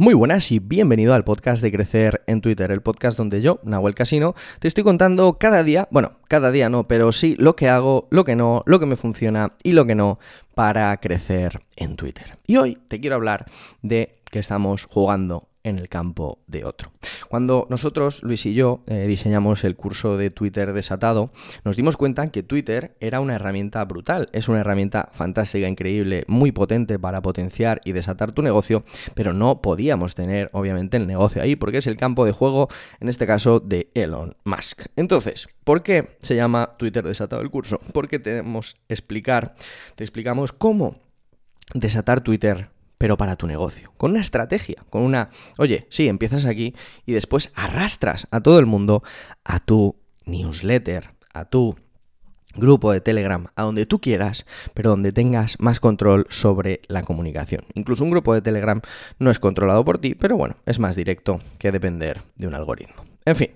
[0.00, 3.94] Muy buenas y bienvenido al podcast de Crecer en Twitter, el podcast donde yo, Nahuel
[3.94, 8.08] Casino, te estoy contando cada día, bueno, cada día no, pero sí lo que hago,
[8.10, 10.18] lo que no, lo que me funciona y lo que no
[10.54, 12.38] para crecer en Twitter.
[12.46, 13.44] Y hoy te quiero hablar
[13.82, 16.92] de que estamos jugando en el campo de otro.
[17.28, 21.30] Cuando nosotros, Luis y yo, eh, diseñamos el curso de Twitter desatado,
[21.64, 26.52] nos dimos cuenta que Twitter era una herramienta brutal, es una herramienta fantástica, increíble, muy
[26.52, 28.84] potente para potenciar y desatar tu negocio,
[29.14, 32.68] pero no podíamos tener, obviamente, el negocio ahí porque es el campo de juego,
[33.00, 34.86] en este caso, de Elon Musk.
[34.96, 37.80] Entonces, ¿por qué se llama Twitter desatado el curso?
[37.92, 39.54] Porque tenemos explicar,
[39.94, 40.96] te explicamos cómo
[41.74, 46.74] desatar Twitter pero para tu negocio, con una estrategia, con una, oye, sí, empiezas aquí
[47.06, 49.02] y después arrastras a todo el mundo
[49.42, 51.76] a tu newsletter, a tu
[52.54, 57.64] grupo de Telegram, a donde tú quieras, pero donde tengas más control sobre la comunicación.
[57.72, 58.82] Incluso un grupo de Telegram
[59.18, 63.06] no es controlado por ti, pero bueno, es más directo que depender de un algoritmo.
[63.24, 63.52] En fin,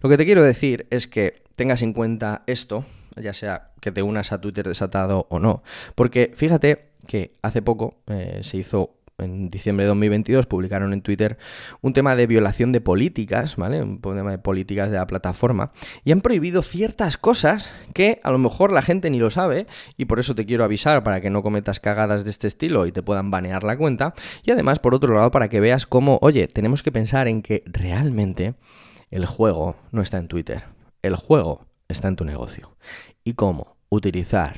[0.00, 4.02] lo que te quiero decir es que tengas en cuenta esto, ya sea que te
[4.02, 5.62] unas a Twitter desatado o no,
[5.94, 11.38] porque fíjate que hace poco eh, se hizo en diciembre de 2022 publicaron en Twitter
[11.80, 13.82] un tema de violación de políticas, ¿vale?
[13.82, 15.72] Un tema de políticas de la plataforma
[16.04, 20.06] y han prohibido ciertas cosas que a lo mejor la gente ni lo sabe y
[20.06, 23.02] por eso te quiero avisar para que no cometas cagadas de este estilo y te
[23.02, 26.82] puedan banear la cuenta y además por otro lado para que veas cómo, oye, tenemos
[26.82, 28.54] que pensar en que realmente
[29.10, 30.64] el juego no está en Twitter,
[31.02, 32.76] el juego está en tu negocio
[33.24, 34.54] y cómo utilizar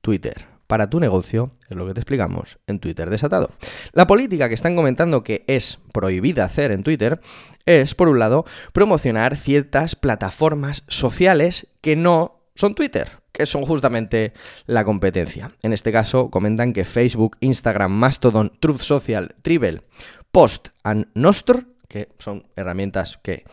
[0.00, 3.50] Twitter para tu negocio, es lo que te explicamos en Twitter desatado.
[3.92, 7.20] La política que están comentando que es prohibida hacer en Twitter
[7.66, 14.32] es, por un lado, promocionar ciertas plataformas sociales que no son Twitter, que son justamente
[14.64, 15.52] la competencia.
[15.60, 19.82] En este caso, comentan que Facebook, Instagram, Mastodon, Truth Social, Tribble,
[20.30, 23.44] Post and Nostr, que son herramientas que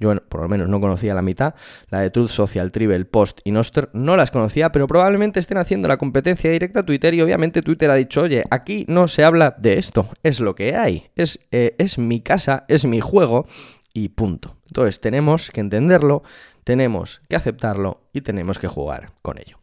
[0.00, 1.54] yo por lo menos no conocía la mitad,
[1.90, 5.86] la de Truth Social, Tribble, Post y Noster, no las conocía, pero probablemente estén haciendo
[5.86, 9.54] la competencia directa a Twitter y obviamente Twitter ha dicho, oye, aquí no se habla
[9.58, 13.46] de esto, es lo que hay, es, eh, es mi casa, es mi juego
[13.92, 14.56] y punto.
[14.66, 16.22] Entonces tenemos que entenderlo,
[16.64, 19.58] tenemos que aceptarlo y tenemos que jugar con ello.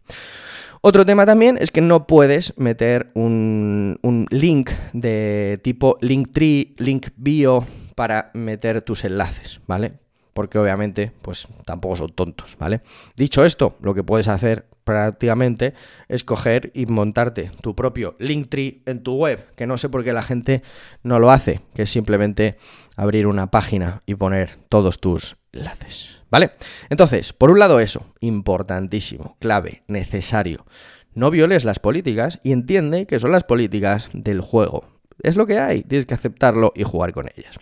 [0.81, 7.07] Otro tema también es que no puedes meter un, un link de tipo Linktree, Link
[7.16, 9.94] Bio para meter tus enlaces, ¿vale?
[10.37, 12.81] Porque obviamente pues tampoco son tontos, ¿vale?
[13.15, 15.73] Dicho esto, lo que puedes hacer prácticamente
[16.09, 20.13] es coger y montarte tu propio Linktree en tu web, que no sé por qué
[20.13, 20.61] la gente
[21.01, 22.55] no lo hace, que es simplemente
[22.95, 26.51] abrir una página y poner todos tus enlaces, ¿vale?
[26.91, 30.67] Entonces, por un lado eso, importantísimo, clave, necesario.
[31.15, 34.85] No violes las políticas y entiende que son las políticas del juego.
[35.23, 37.57] Es lo que hay, tienes que aceptarlo y jugar con ellas.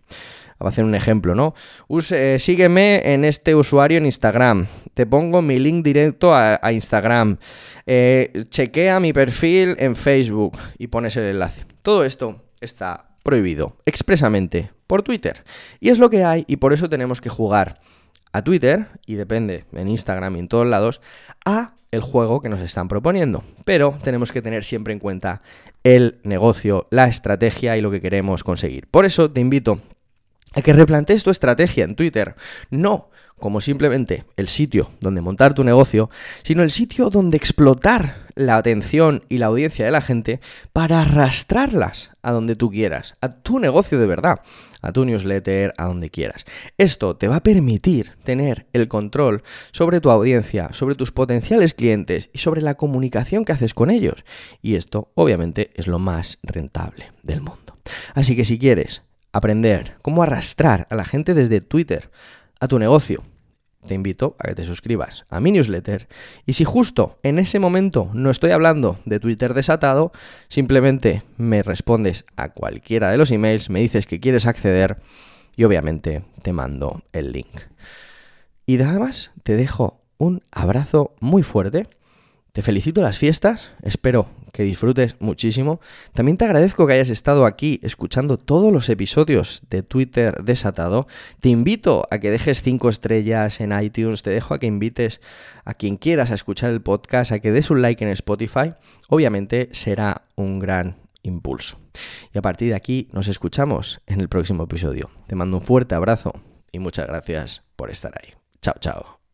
[0.60, 1.54] A hacer un ejemplo, ¿no?
[2.12, 4.68] Eh, sígueme en este usuario en Instagram.
[4.94, 7.38] Te pongo mi link directo a, Instagram.
[7.86, 11.66] Eh, chequea mi perfil en Facebook y pones el enlace.
[11.82, 15.44] Todo esto está prohibido expresamente por Twitter.
[15.80, 17.80] Y es lo que hay y por eso tenemos que jugar
[18.36, 21.00] a Twitter, y depende en Instagram y en todos lados,
[21.46, 23.44] a el juego que nos están proponiendo.
[23.64, 25.42] Pero tenemos que tener siempre en cuenta
[25.86, 28.88] el negocio, la estrategia y lo que queremos conseguir.
[28.88, 29.80] Por eso te invito
[30.56, 32.36] a que replantees tu estrategia en Twitter.
[32.72, 36.10] No como simplemente el sitio donde montar tu negocio,
[36.44, 40.40] sino el sitio donde explotar la atención y la audiencia de la gente
[40.74, 44.40] para arrastrarlas a donde tú quieras, a tu negocio de verdad,
[44.82, 46.46] a tu newsletter, a donde quieras.
[46.78, 52.30] Esto te va a permitir tener el control sobre tu audiencia, sobre tus potenciales clientes
[52.34, 54.26] y sobre la comunicación que haces con ellos.
[54.62, 57.76] Y esto obviamente es lo más rentable del mundo.
[58.14, 59.04] Así que si quieres
[59.36, 62.10] aprender cómo arrastrar a la gente desde Twitter
[62.62, 63.22] a tu negocio,
[63.86, 66.08] te invito a que te suscribas a mi newsletter
[66.46, 70.14] y si justo en ese momento no estoy hablando de Twitter desatado,
[70.48, 75.02] simplemente me respondes a cualquiera de los emails, me dices que quieres acceder
[75.58, 77.60] y obviamente te mando el link.
[78.66, 81.90] Y nada más, te dejo un abrazo muy fuerte
[82.56, 85.82] te felicito las fiestas, espero que disfrutes muchísimo.
[86.14, 91.06] También te agradezco que hayas estado aquí escuchando todos los episodios de Twitter desatado.
[91.42, 95.20] Te invito a que dejes 5 estrellas en iTunes, te dejo a que invites
[95.66, 98.74] a quien quieras a escuchar el podcast, a que des un like en Spotify.
[99.10, 101.78] Obviamente será un gran impulso.
[102.34, 105.10] Y a partir de aquí nos escuchamos en el próximo episodio.
[105.28, 106.32] Te mando un fuerte abrazo
[106.72, 108.34] y muchas gracias por estar ahí.
[108.62, 109.25] Chao, chao.